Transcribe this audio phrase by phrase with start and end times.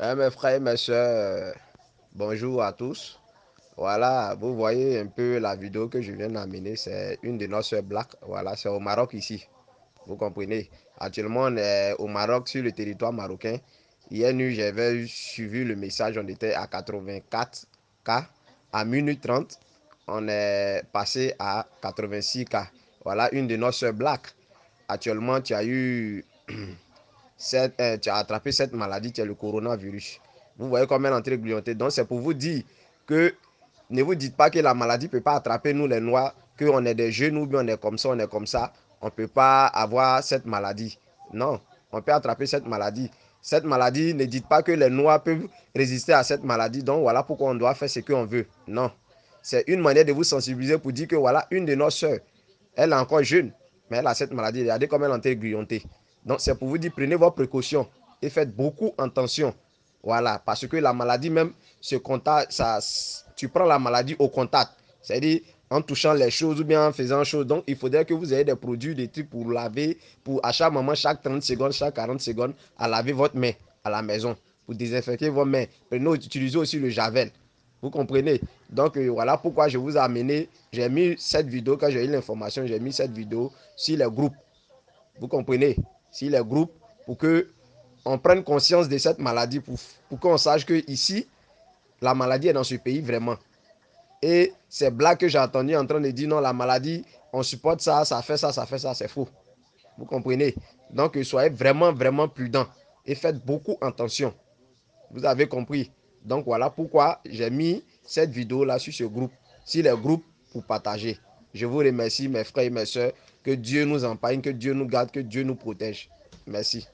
[0.00, 1.54] mes frères et mes soeurs,
[2.14, 3.20] bonjour à tous.
[3.76, 6.76] Voilà, vous voyez un peu la vidéo que je viens d'amener.
[6.76, 8.08] C'est une de nos soeurs Black.
[8.22, 9.46] Voilà, c'est au Maroc ici.
[10.06, 13.58] Vous comprenez Actuellement, on est au Maroc, sur le territoire marocain.
[14.10, 16.18] Hier nuit, j'avais suivi le message.
[16.18, 17.66] On était à 84
[18.04, 18.26] cas.
[18.72, 19.58] À minute 30,
[20.08, 22.68] on est passé à 86 cas.
[23.04, 24.34] Voilà une de nos soeurs Black.
[24.88, 26.24] Actuellement, tu as eu
[27.54, 30.20] euh, tu as attrapé cette maladie, tu as le coronavirus.
[30.58, 32.62] Vous voyez comment elle est en train de Donc, c'est pour vous dire
[33.06, 33.34] que
[33.88, 36.84] ne vous dites pas que la maladie ne peut pas attraper nous, les Noirs, qu'on
[36.84, 38.72] est des jeunes ou bien on est comme ça, on est comme ça.
[39.00, 40.98] On ne peut pas avoir cette maladie.
[41.32, 41.60] Non,
[41.92, 43.10] on peut attraper cette maladie.
[43.40, 46.82] Cette maladie, ne dites pas que les Noirs peuvent résister à cette maladie.
[46.82, 48.46] Donc, voilà pourquoi on doit faire ce qu'on veut.
[48.66, 48.92] Non.
[49.42, 52.18] C'est une manière de vous sensibiliser pour dire que voilà, une de nos soeurs,
[52.76, 53.52] elle est encore jeune,
[53.90, 54.60] mais elle a cette maladie.
[54.60, 55.80] Regardez comment elle est en train de
[56.24, 57.86] donc, c'est pour vous dire, prenez vos précautions
[58.20, 59.54] et faites beaucoup attention.
[60.02, 62.78] Voilà, parce que la maladie même, ce contact, ça,
[63.36, 64.72] tu prends la maladie au contact.
[65.02, 67.46] C'est-à-dire en touchant les choses ou bien en faisant choses.
[67.46, 70.72] Donc, il faudrait que vous ayez des produits, des trucs pour laver, pour à chaque
[70.72, 73.52] moment, chaque 30 secondes, chaque 40 secondes, à laver votre main
[73.84, 75.64] à la maison, pour désinfecter vos mains.
[75.88, 77.30] Prenez, utilisez aussi le javel.
[77.80, 78.40] Vous comprenez?
[78.68, 82.08] Donc, euh, voilà pourquoi je vous ai amené, j'ai mis cette vidéo, quand j'ai eu
[82.08, 84.34] l'information, j'ai mis cette vidéo sur les groupes.
[85.18, 85.76] Vous comprenez?
[86.10, 86.72] Si les groupes,
[87.06, 87.48] pour que
[88.04, 89.76] on prenne conscience de cette maladie, pour,
[90.08, 91.26] pour qu'on sache que ici,
[92.00, 93.36] la maladie est dans ce pays vraiment.
[94.22, 97.80] Et ces blagues que j'ai entendues en train de dire non, la maladie, on supporte
[97.80, 99.28] ça, ça fait ça, ça fait ça, c'est faux.
[99.98, 100.54] Vous comprenez?
[100.90, 102.66] Donc, soyez vraiment, vraiment prudents
[103.06, 104.34] et faites beaucoup attention.
[105.10, 105.90] Vous avez compris?
[106.24, 109.32] Donc, voilà pourquoi j'ai mis cette vidéo-là sur ce groupe,
[109.64, 111.18] sur les groupes pour partager.
[111.54, 113.12] Je vous remercie, mes frères et mes soeurs.
[113.42, 116.08] Que Dieu nous empagne, que Dieu nous garde, que Dieu nous protège.
[116.46, 116.86] Merci.